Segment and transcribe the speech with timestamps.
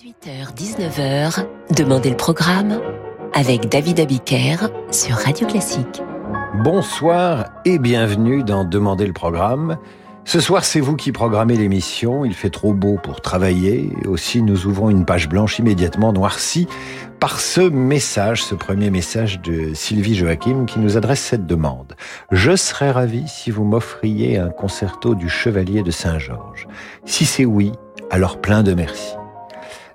[0.00, 1.44] 18h-19h,
[1.76, 2.80] Demandez le programme
[3.34, 4.56] avec David Abiker
[4.90, 6.00] sur Radio Classique.
[6.64, 9.76] Bonsoir et bienvenue dans Demandez le programme.
[10.24, 12.24] Ce soir, c'est vous qui programmez l'émission.
[12.24, 13.90] Il fait trop beau pour travailler.
[14.06, 16.66] Aussi, nous ouvrons une page blanche immédiatement noircie
[17.18, 21.94] par ce message, ce premier message de Sylvie Joachim qui nous adresse cette demande.
[22.30, 26.68] Je serais ravi si vous m'offriez un concerto du Chevalier de Saint-Georges.
[27.04, 27.72] Si c'est oui,
[28.10, 29.19] alors plein de merci.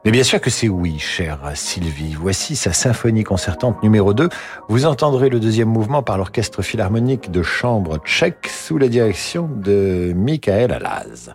[0.06, 2.14] Mais bien sûr que c'est oui, chère Sylvie.
[2.14, 4.30] Voici sa symphonie concertante numéro 2.
[4.70, 10.14] Vous entendrez le deuxième mouvement par l'orchestre philharmonique de chambre tchèque sous la direction de
[10.16, 11.34] Michael Alaz.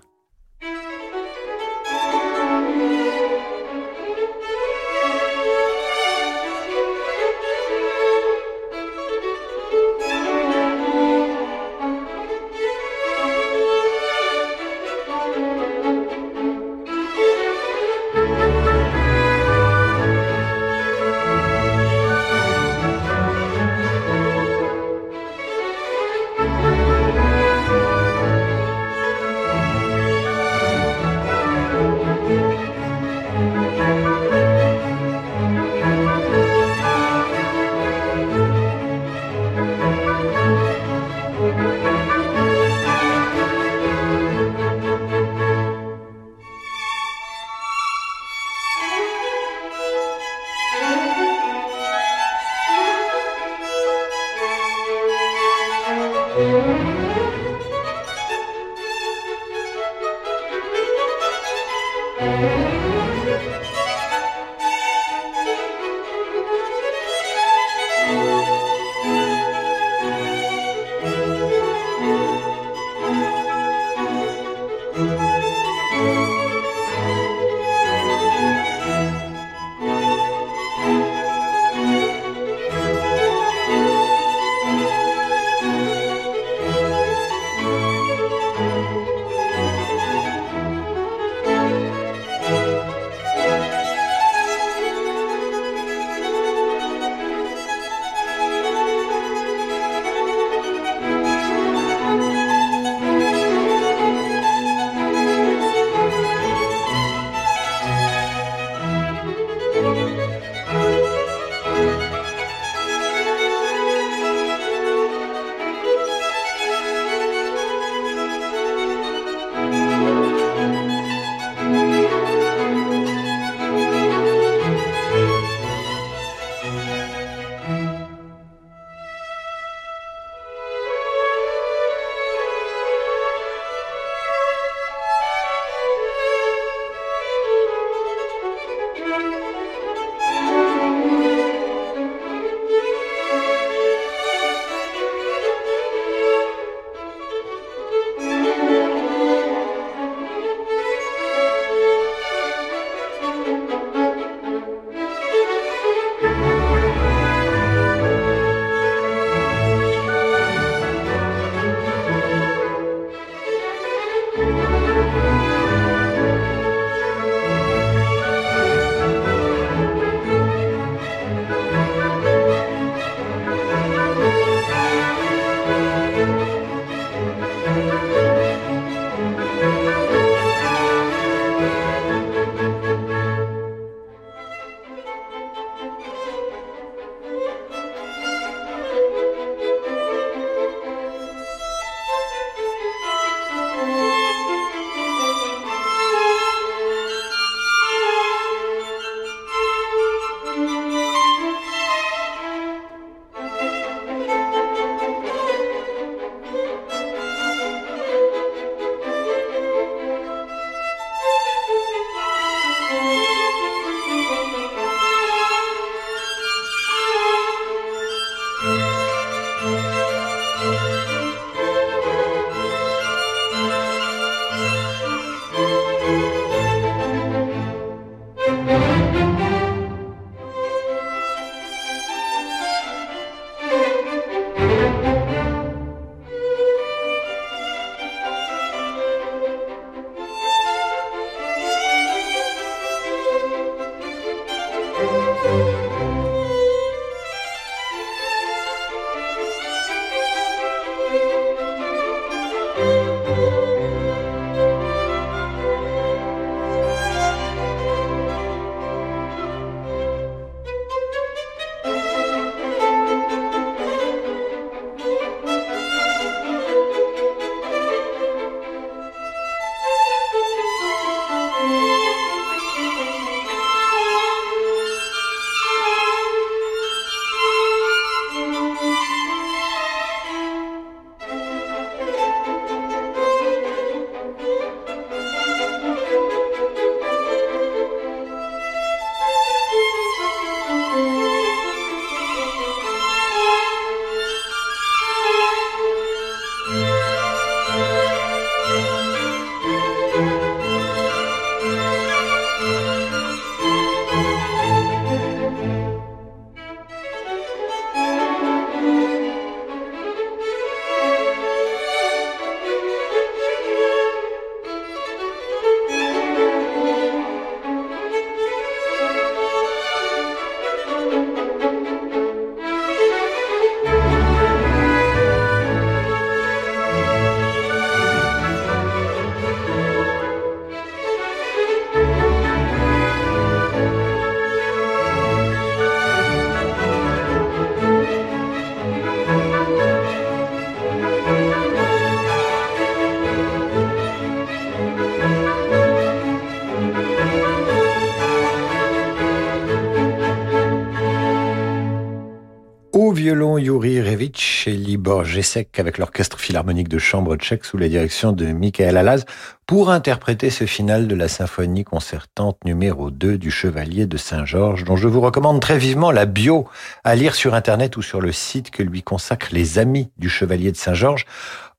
[355.31, 359.25] Jesek avec l'orchestre philharmonique de chambre tchèque sous la direction de Michael Alaz
[359.65, 364.97] pour interpréter ce final de la symphonie concertante numéro 2 du Chevalier de Saint-Georges, dont
[364.97, 366.69] je vous recommande très vivement la bio
[367.05, 370.73] à lire sur Internet ou sur le site que lui consacrent les amis du Chevalier
[370.73, 371.25] de Saint-Georges.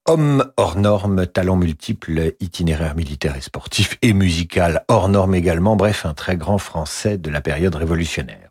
[0.07, 6.06] Homme hors norme, talent multiple, itinéraire militaire et sportif et musical hors norme également, bref,
[6.06, 8.50] un très grand français de la période révolutionnaire.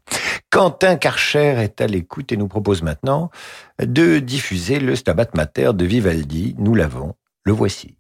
[0.51, 3.31] Quentin Karcher est à l'écoute et nous propose maintenant
[3.81, 6.57] de diffuser le Stabat Mater de Vivaldi.
[6.59, 7.15] Nous l'avons,
[7.45, 8.00] le voici.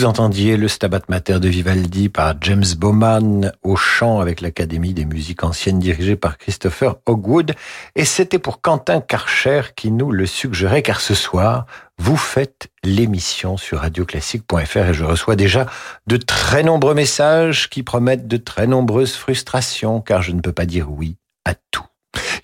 [0.00, 5.04] Vous entendiez le Stabat Mater de Vivaldi par James Bowman au chant avec l'Académie des
[5.04, 7.52] musiques anciennes dirigée par Christopher Hogwood.
[7.96, 11.66] Et c'était pour Quentin Karcher qui nous le suggérait car ce soir,
[11.98, 15.66] vous faites l'émission sur radioclassique.fr et je reçois déjà
[16.06, 20.64] de très nombreux messages qui promettent de très nombreuses frustrations car je ne peux pas
[20.64, 21.89] dire oui à tout.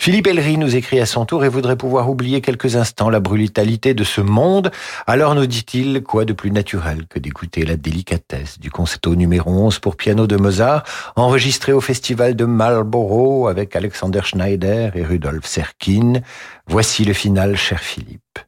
[0.06, 3.92] Philippe Ellery nous écrit à son tour et voudrait pouvoir oublier quelques instants la brutalité
[3.92, 4.70] de ce monde.
[5.08, 9.80] Alors nous dit-il, quoi de plus naturel que d'écouter la délicatesse du concerto numéro 11
[9.80, 10.84] pour piano de Mozart,
[11.16, 16.20] enregistré au festival de Marlborough avec Alexander Schneider et Rudolf Serkin.
[16.68, 18.38] Voici le final, cher Philippe.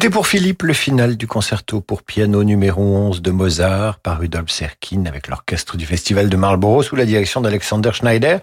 [0.00, 4.50] C'était pour Philippe le final du concerto pour piano numéro 11 de Mozart par Rudolf
[4.50, 8.40] Serkin avec l'orchestre du Festival de Marlborough sous la direction d'Alexander Schneider.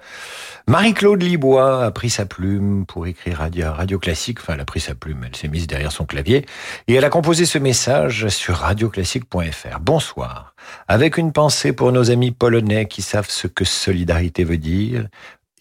[0.68, 4.40] Marie-Claude Libois a pris sa plume pour écrire Radio, Radio Classique.
[4.40, 6.46] Enfin, elle a pris sa plume, elle s'est mise derrière son clavier
[6.88, 9.80] et elle a composé ce message sur radioclassique.fr.
[9.80, 10.54] Bonsoir.
[10.88, 15.08] Avec une pensée pour nos amis polonais qui savent ce que solidarité veut dire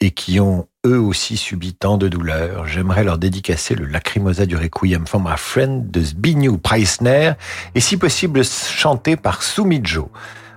[0.01, 4.57] et qui ont eux aussi subi tant de douleurs, j'aimerais leur dédicacer le Lacrimosa du
[4.57, 7.33] Requiem for my friend de Zbigniew Preissner
[7.75, 10.11] et si possible chanté par Sumijo.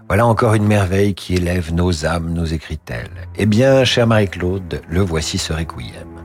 [0.08, 3.12] Voilà encore une merveille qui élève nos âmes, nous écrit-elle.
[3.38, 6.19] Eh bien, chère Marie-Claude, le voici ce requiem.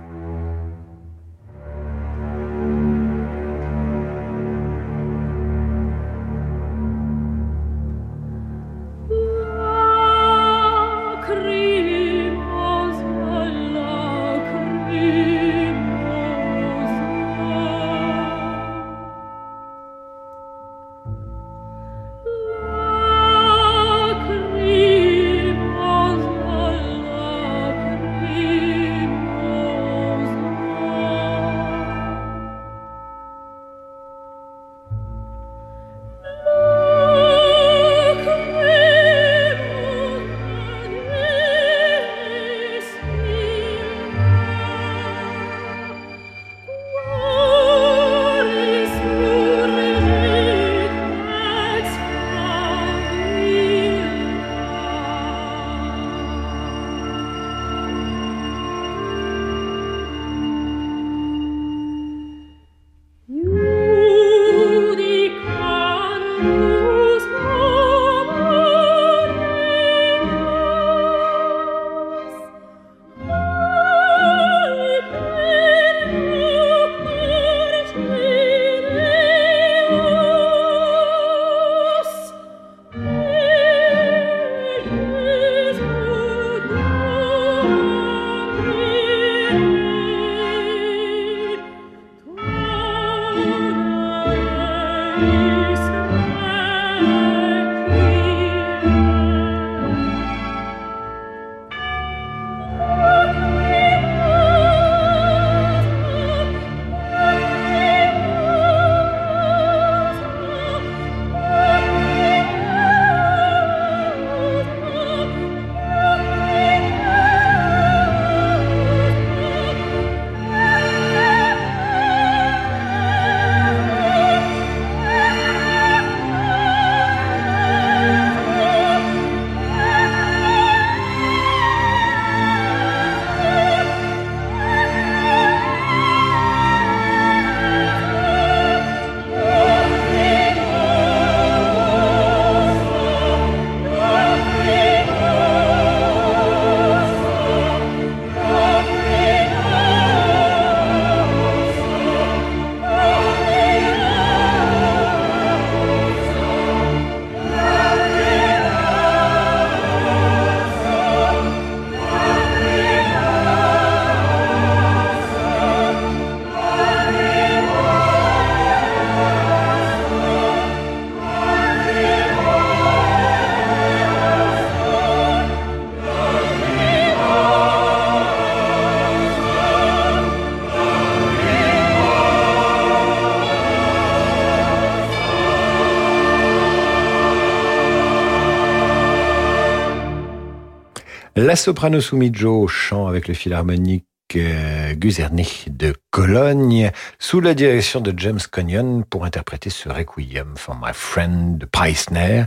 [191.55, 196.91] La soprano Sumijo au chant avec le philharmonique euh, Guzerny de Cologne,
[197.21, 202.47] sous la direction de James Conion pour interpréter ce requiem for my friend de Preissner.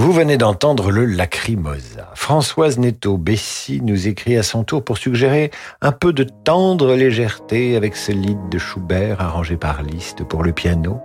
[0.00, 2.12] Vous venez d'entendre le Lacrimosa.
[2.14, 7.96] Françoise Netto-Bessy nous écrit à son tour pour suggérer un peu de tendre légèreté avec
[7.96, 11.00] ce lied de Schubert arrangé par Liszt pour le piano.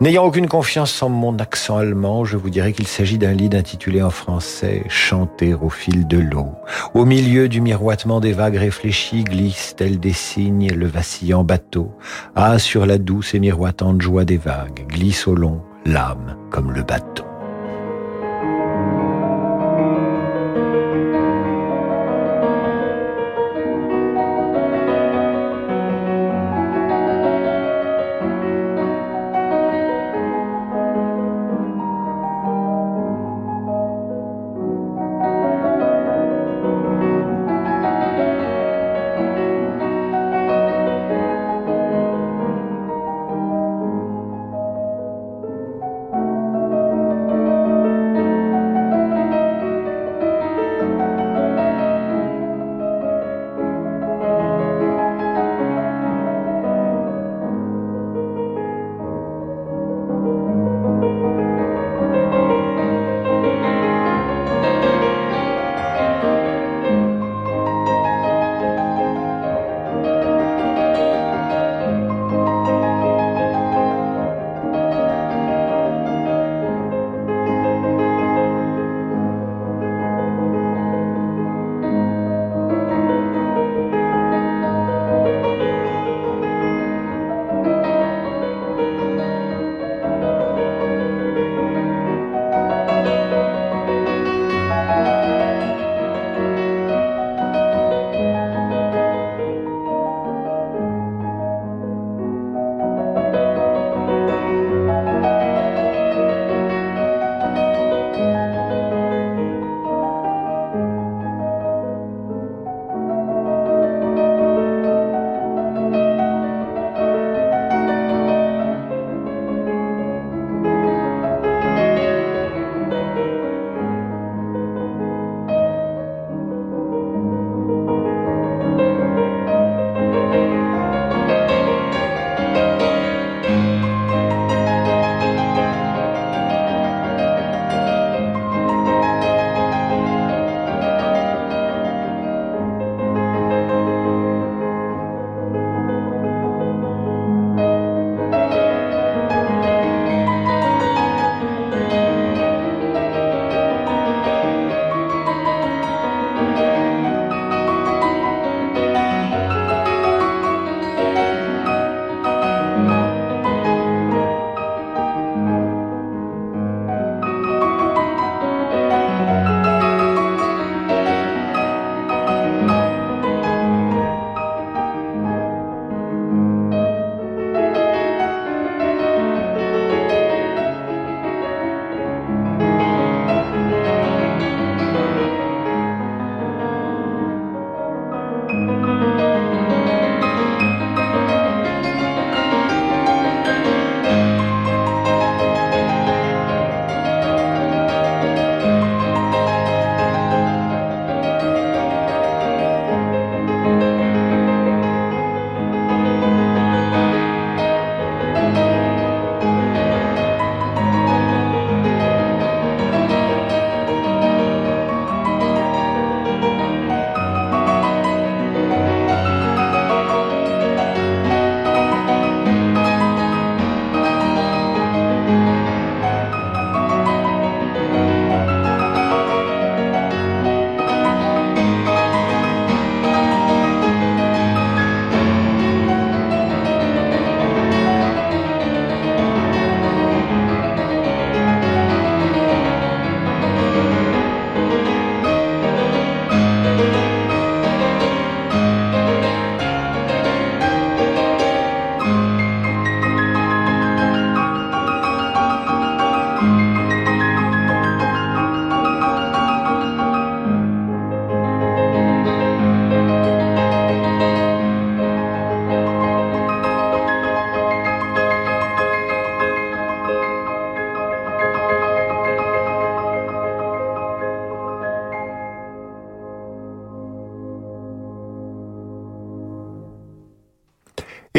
[0.00, 4.02] N'ayant aucune confiance en mon accent allemand, je vous dirais qu'il s'agit d'un lied intitulé
[4.02, 6.52] en français Chanter au fil de l'eau.
[6.94, 11.90] Au milieu du miroitement des vagues réfléchies glisse tel des signes le vacillant bateau,
[12.36, 16.84] ah sur la douce et miroitante joie des vagues, glisse au long l'âme comme le
[16.84, 17.27] bateau.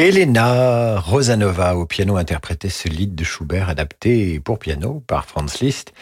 [0.00, 5.92] Elena Rosanova au piano interprétait ce lied de Schubert adapté pour piano par Franz Liszt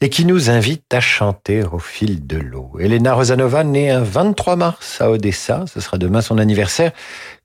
[0.00, 2.70] et qui nous invite à chanter au fil de l'eau.
[2.78, 6.92] Elena Rosanova née un 23 mars à Odessa, ce sera demain son anniversaire,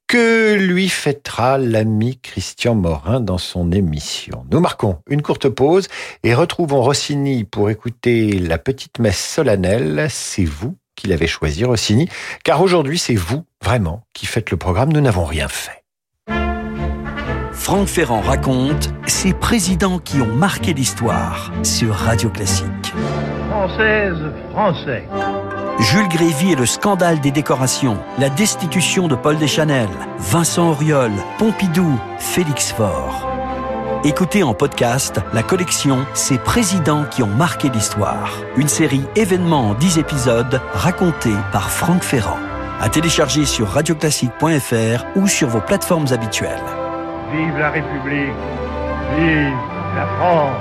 [0.05, 4.45] que lui fêtera l'ami Christian Morin dans son émission.
[4.51, 5.87] Nous marquons une courte pause
[6.21, 10.05] et retrouvons Rossini pour écouter la petite messe solennelle.
[10.11, 12.07] C'est vous qui l'avez choisi, Rossini,
[12.43, 14.93] car aujourd'hui c'est vous, vraiment, qui faites le programme.
[14.93, 15.82] Nous n'avons rien fait.
[17.63, 22.93] Franck Ferrand raconte ces présidents qui ont marqué l'histoire sur Radio Classique.
[23.49, 24.17] Française,
[24.51, 25.07] Français.
[25.79, 29.87] Jules Grévy et le scandale des décorations, la destitution de Paul Deschanel,
[30.19, 33.29] Vincent Auriol, Pompidou, Félix Faure.
[34.03, 38.39] Écoutez en podcast la collection Ces présidents qui ont marqué l'histoire.
[38.57, 42.39] Une série événements en 10 épisodes racontée par Franck Ferrand.
[42.81, 46.82] À télécharger sur radioclassique.fr ou sur vos plateformes habituelles.
[47.33, 48.35] Vive la République.
[49.17, 49.53] Vive
[49.95, 50.55] la France.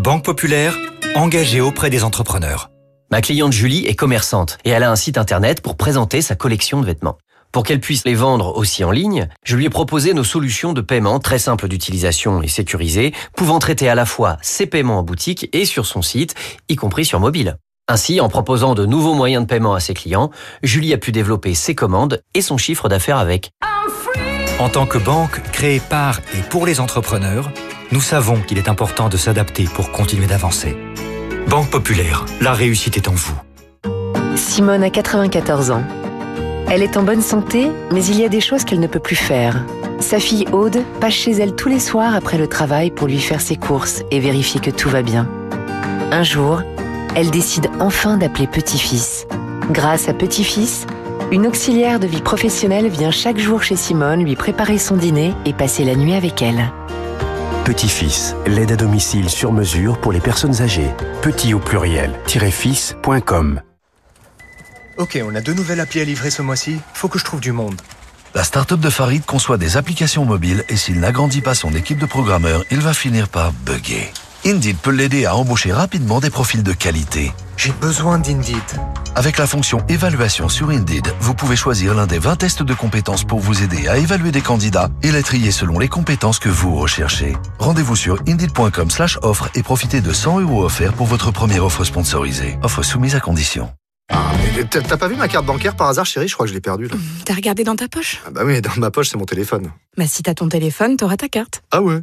[0.00, 0.76] Banque Populaire,
[1.14, 2.70] engagée auprès des entrepreneurs.
[3.12, 6.80] Ma cliente Julie est commerçante et elle a un site internet pour présenter sa collection
[6.80, 7.18] de vêtements.
[7.52, 10.80] Pour qu'elle puisse les vendre aussi en ligne, je lui ai proposé nos solutions de
[10.80, 15.48] paiement très simples d'utilisation et sécurisées, pouvant traiter à la fois ses paiements en boutique
[15.52, 16.34] et sur son site,
[16.68, 17.58] y compris sur mobile.
[17.88, 20.30] Ainsi, en proposant de nouveaux moyens de paiement à ses clients,
[20.62, 23.50] Julie a pu développer ses commandes et son chiffre d'affaires avec.
[24.60, 27.50] En tant que banque créée par et pour les entrepreneurs,
[27.90, 30.76] nous savons qu'il est important de s'adapter pour continuer d'avancer.
[31.48, 33.34] Banque Populaire, la réussite est en vous.
[34.36, 35.82] Simone a 94 ans.
[36.70, 39.16] Elle est en bonne santé, mais il y a des choses qu'elle ne peut plus
[39.16, 39.64] faire.
[39.98, 43.40] Sa fille Aude passe chez elle tous les soirs après le travail pour lui faire
[43.40, 45.28] ses courses et vérifier que tout va bien.
[46.12, 46.62] Un jour,
[47.14, 49.26] elle décide enfin d'appeler Petit-Fils.
[49.70, 50.86] Grâce à Petit-Fils,
[51.30, 55.52] une auxiliaire de vie professionnelle vient chaque jour chez Simone lui préparer son dîner et
[55.52, 56.70] passer la nuit avec elle.
[57.64, 60.90] Petit-Fils, l'aide à domicile sur mesure pour les personnes âgées.
[61.22, 63.60] Petit au pluriel, fils.com.
[64.98, 66.78] Ok, on a deux nouvelles applis à livrer ce mois-ci.
[66.92, 67.80] Faut que je trouve du monde.
[68.34, 72.06] La start-up de Farid conçoit des applications mobiles et s'il n'agrandit pas son équipe de
[72.06, 74.10] programmeurs, il va finir par bugger.
[74.44, 77.32] Indeed peut l'aider à embaucher rapidement des profils de qualité.
[77.56, 78.56] J'ai besoin d'Indeed.
[79.14, 83.22] Avec la fonction évaluation sur Indeed, vous pouvez choisir l'un des 20 tests de compétences
[83.22, 86.74] pour vous aider à évaluer des candidats et les trier selon les compétences que vous
[86.74, 87.36] recherchez.
[87.60, 91.84] Rendez-vous sur indeed.com slash offre et profitez de 100 euros offerts pour votre première offre
[91.84, 92.58] sponsorisée.
[92.64, 93.70] Offre soumise à condition.
[94.10, 96.28] Ah, mais t'as t'as pas vu ma carte bancaire par hasard, chérie?
[96.28, 96.96] Je crois que je l'ai perdue là.
[97.24, 98.20] T'as regardé dans ta poche?
[98.26, 99.70] Ah bah oui, dans ma poche, c'est mon téléphone.
[99.98, 101.62] Bah si t'as ton téléphone, t'auras ta carte.
[101.70, 102.00] Ah ouais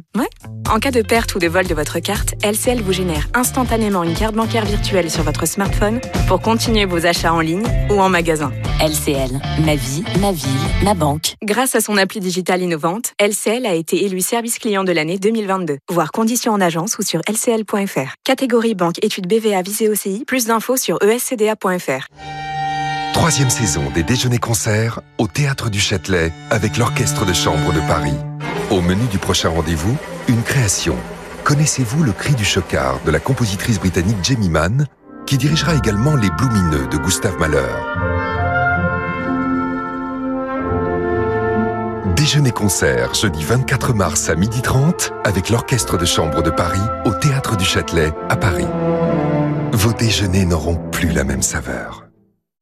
[0.68, 4.14] En cas de perte ou de vol de votre carte, LCL vous génère instantanément une
[4.14, 8.52] carte bancaire virtuelle sur votre smartphone pour continuer vos achats en ligne ou en magasin.
[8.80, 10.48] LCL, ma vie, ma ville,
[10.84, 11.34] ma banque.
[11.42, 15.78] Grâce à son appli digitale innovante, LCL a été élu service client de l'année 2022.
[15.90, 18.14] Voir conditions en agence ou sur lcl.fr.
[18.22, 20.22] Catégorie banque études BVA visée OCI.
[20.28, 22.06] Plus d'infos sur escda.fr.
[23.12, 28.16] Troisième saison des déjeuners-concerts au Théâtre du Châtelet avec l'Orchestre de Chambre de Paris.
[28.70, 29.96] Au menu du prochain rendez-vous,
[30.28, 30.96] une création.
[31.44, 34.86] Connaissez-vous le cri du chocard de la compositrice britannique Jamie Mann,
[35.26, 37.60] qui dirigera également Les Blumineux de Gustave Mahler?
[42.16, 47.64] Déjeuner-concert jeudi 24 mars à 12h30 avec l'Orchestre de Chambre de Paris au Théâtre du
[47.64, 48.66] Châtelet à Paris.
[49.72, 52.09] Vos déjeuners n'auront plus la même saveur.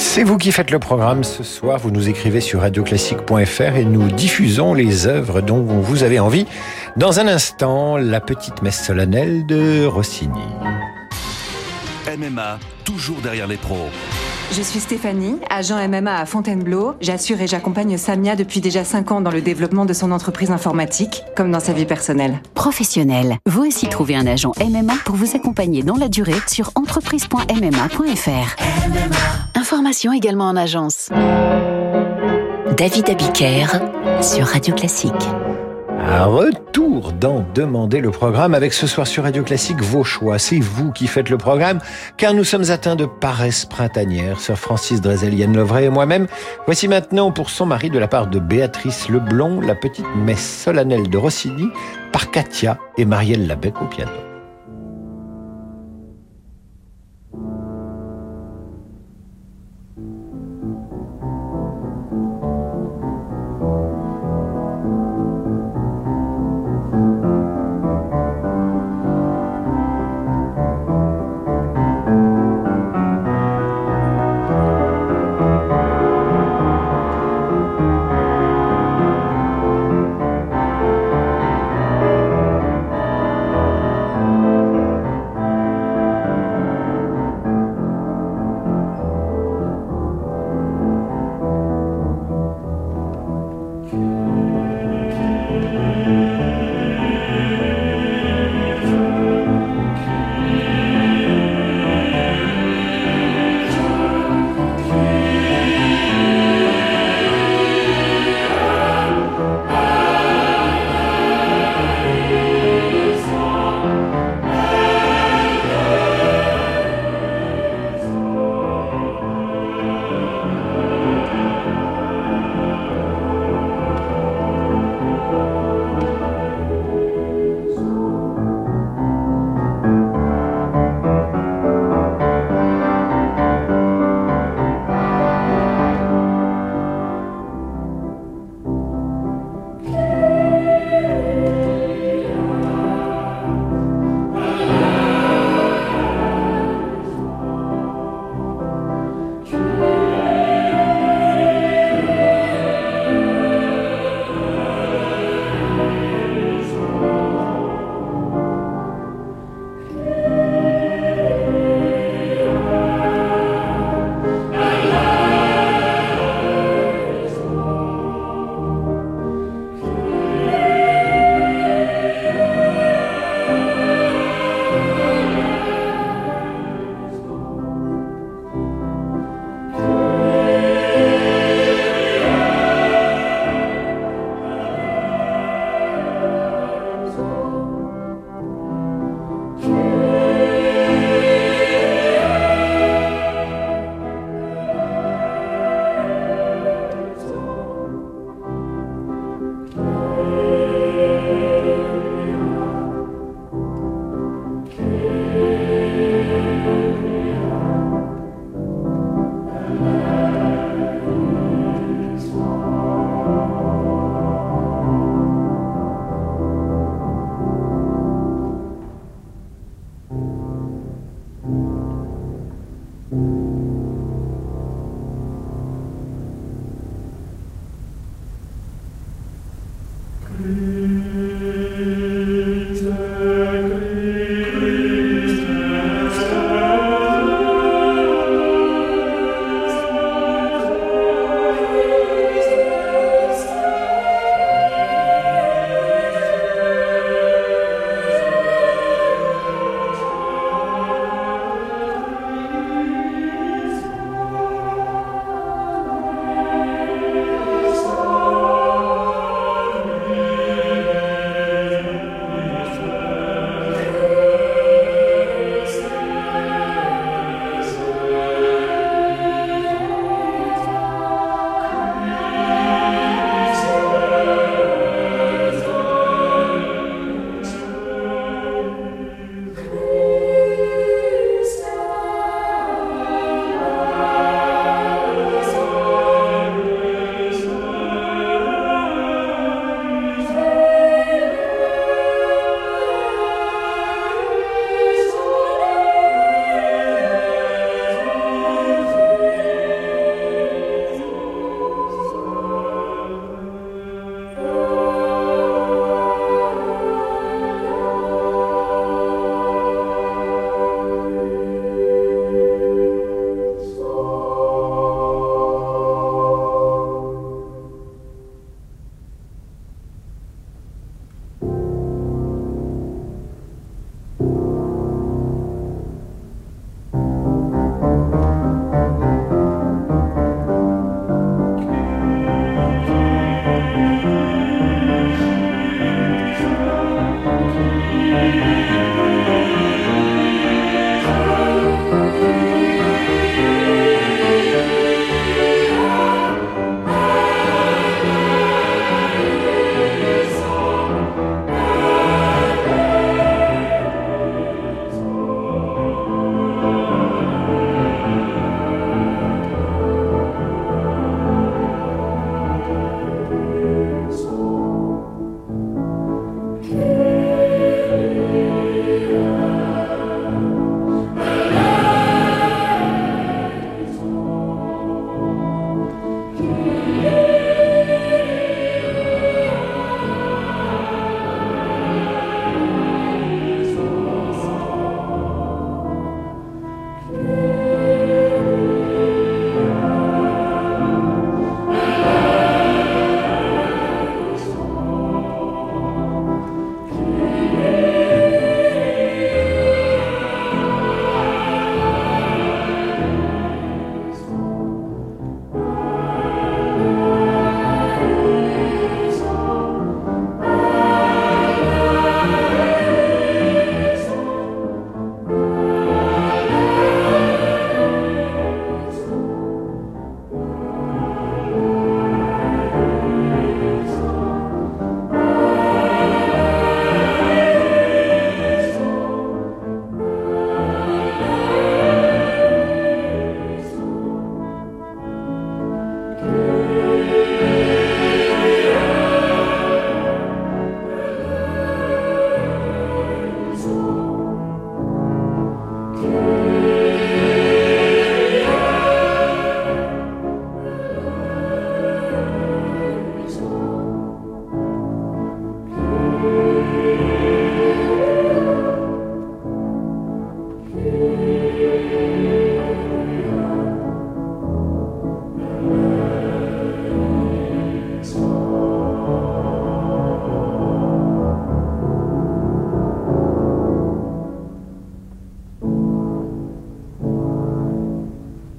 [0.00, 1.78] C'est vous qui faites le programme ce soir.
[1.80, 6.46] Vous nous écrivez sur radioclassique.fr et nous diffusons les œuvres dont vous avez envie.
[6.96, 10.38] Dans un instant, la petite messe solennelle de Rossini.
[12.16, 13.90] MMA, toujours derrière les pros.
[14.50, 16.94] Je suis Stéphanie, agent MMA à Fontainebleau.
[17.00, 21.22] J'assure et j'accompagne Samia depuis déjà 5 ans dans le développement de son entreprise informatique,
[21.36, 22.40] comme dans sa vie personnelle.
[22.54, 23.36] Professionnel.
[23.46, 28.56] Vous aussi trouvez un agent MMA pour vous accompagner dans la durée sur entreprise.mma.fr.
[29.54, 31.10] Information également en agence.
[32.76, 33.66] David Abiker
[34.22, 35.12] sur Radio Classique.
[36.10, 40.38] Un retour dans Demander le programme avec ce soir sur Radio Classique vos choix.
[40.38, 41.80] C'est vous qui faites le programme
[42.16, 44.40] car nous sommes atteints de paresse printanière.
[44.40, 46.26] Sir Francis Drezel, Yann Lovray et moi-même.
[46.64, 51.10] Voici maintenant pour son mari de la part de Béatrice Leblond la petite messe solennelle
[51.10, 51.68] de Rossini
[52.10, 54.27] par Katia et Marielle Labec au piano.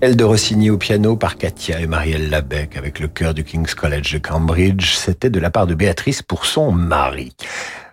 [0.02, 3.76] Elle de Rossini au piano par Katia et Marielle Labec avec le chœur du King's
[3.76, 4.94] College de Cambridge.
[4.96, 7.34] C'était de la part de Béatrice pour son mari.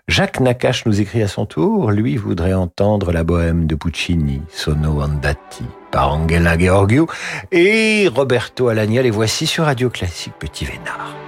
[0.07, 5.03] Jacques Nakache nous écrit à son tour, lui voudrait entendre la bohème de Puccini, Sono
[5.03, 7.09] Andati, par Angela Georgiou,
[7.51, 11.26] et Roberto Alagna, les voici sur Radio Classique Petit Vénard.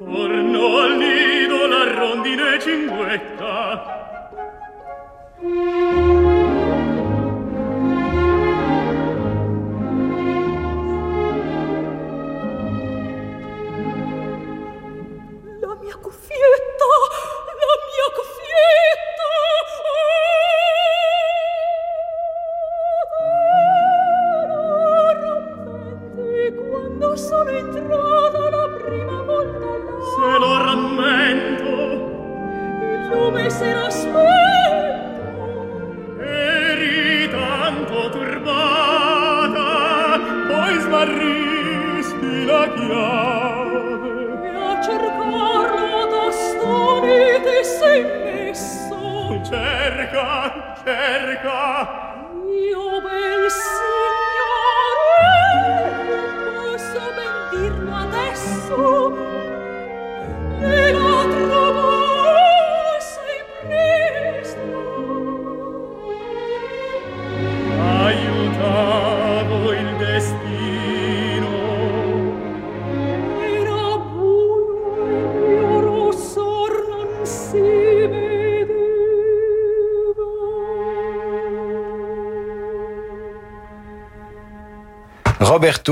[0.00, 3.98] Orno al nido la rondine cinguetta.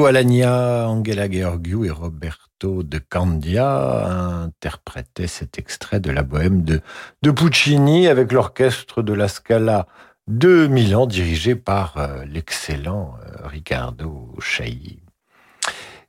[0.07, 4.07] Roberto Alagna, Angela Georgiou et Roberto de Candia
[4.45, 6.81] interprétaient cet extrait de la bohème de,
[7.23, 9.89] de Puccini avec l'orchestre de la Scala
[10.29, 15.01] de Milan dirigé par euh, l'excellent euh, Riccardo Chailly.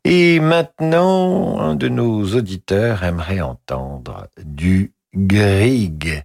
[0.04, 6.24] Et maintenant, un de nos auditeurs aimerait entendre du Grieg.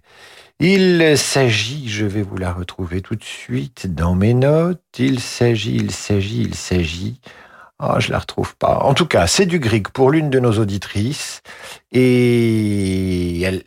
[0.59, 5.75] Il s'agit, je vais vous la retrouver tout de suite dans mes notes, il s'agit,
[5.75, 7.19] il s'agit, il s'agit.
[7.85, 8.79] Ah, je la retrouve pas.
[8.83, 11.41] En tout cas, c'est du Grieg pour l'une de nos auditrices.
[11.91, 13.63] Et elle,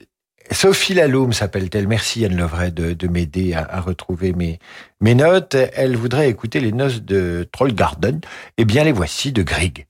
[0.50, 1.86] Sophie Laloum s'appelle-t-elle.
[1.86, 4.58] Merci Anne Lovray de, de m'aider à, retrouver mes,
[5.02, 5.54] mes notes.
[5.74, 8.22] Elle voudrait écouter les noces de Trollgarden.
[8.56, 9.86] Eh bien, les voici de Grieg.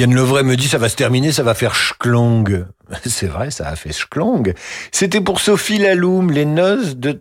[0.00, 2.64] Yann Levray me dit ça va se terminer, ça va faire schklong.
[3.04, 4.54] C'est vrai, ça a fait schklong.
[4.92, 7.20] C'était pour Sophie Laloum, Les Noces de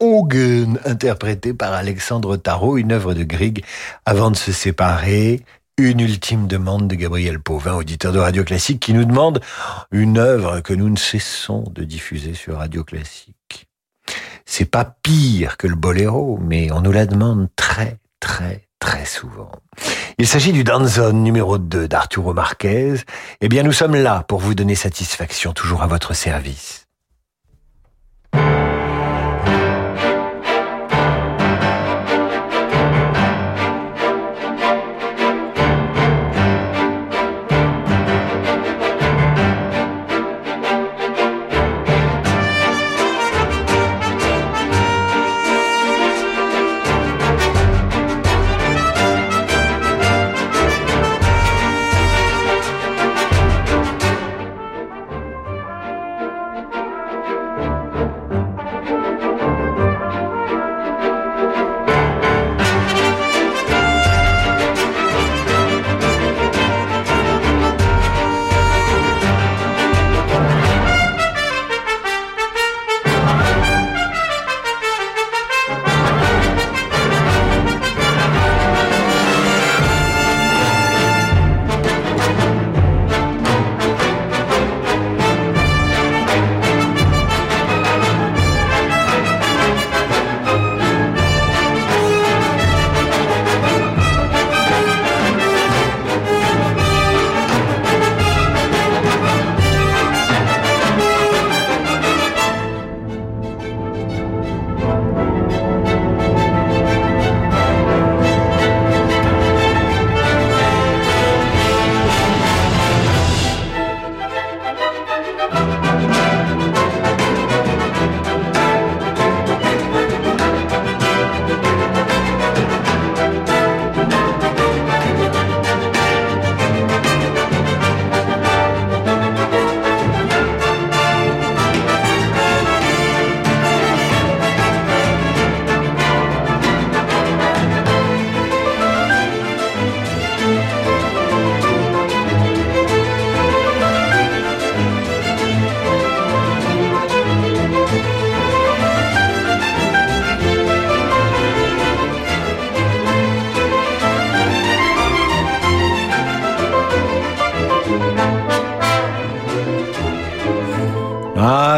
[0.00, 3.62] Hogan, interprétée par Alexandre Tarot, une œuvre de Grieg,
[4.06, 5.42] avant de se séparer.
[5.76, 9.42] Une ultime demande de Gabriel Pauvin, auditeur de Radio Classique, qui nous demande
[9.92, 13.66] une œuvre que nous ne cessons de diffuser sur Radio Classique.
[14.46, 19.50] C'est pas pire que le boléro, mais on nous la demande très, très, très souvent.
[20.18, 22.96] Il s'agit du Danzon numéro 2 d'Arturo Marquez.
[23.40, 26.83] Eh bien, nous sommes là pour vous donner satisfaction, toujours à votre service.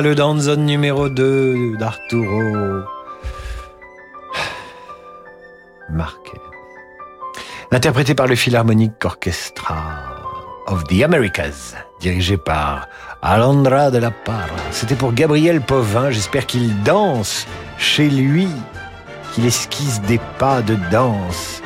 [0.07, 2.85] Le Danzon numéro 2 d'Arturo
[5.91, 6.41] Marquez.
[7.73, 9.75] Interprété par le Philharmonic Orchestra
[10.69, 12.87] of the Americas, dirigé par
[13.21, 14.47] Alondra de la Parra.
[14.71, 16.13] C'était pour Gabriel Pauvin.
[16.13, 17.45] J'espère qu'il danse
[17.77, 18.47] chez lui,
[19.33, 21.63] qu'il esquisse des pas de danse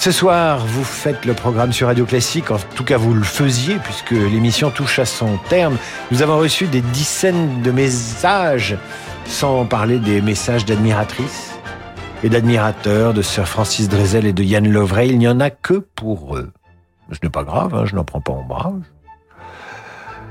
[0.00, 3.76] ce soir, vous faites le programme sur Radio Classique, en tout cas vous le faisiez
[3.84, 5.76] puisque l'émission touche à son terme.
[6.10, 8.78] Nous avons reçu des dizaines de messages,
[9.26, 11.52] sans parler des messages d'admiratrices
[12.24, 15.10] et d'admirateurs de Sir Francis Drezel et de Yann Lovray.
[15.10, 16.50] Il n'y en a que pour eux.
[17.12, 18.80] Ce n'est pas grave, hein, je n'en prends pas ombrage.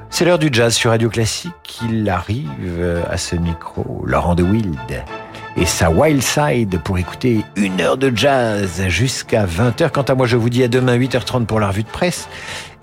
[0.10, 1.80] C'est l'heure du jazz sur Radio Classique.
[1.84, 5.04] Il arrive à ce micro, Laurent de Wild
[5.58, 9.92] et sa Wild Side pour écouter une heure de jazz jusqu'à 20h.
[9.92, 12.28] Quant à moi, je vous dis à demain 8h30 pour la revue de presse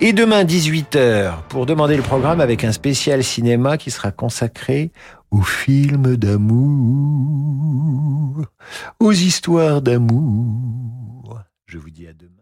[0.00, 4.92] et demain 18h pour demander le programme avec un spécial cinéma qui sera consacré
[5.30, 6.46] aux films d'amour,
[9.00, 11.40] aux histoires d'amour.
[11.66, 12.35] Je vous dis à demain.